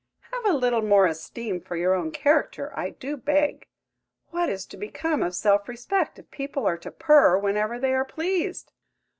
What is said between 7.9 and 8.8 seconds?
are pleased?"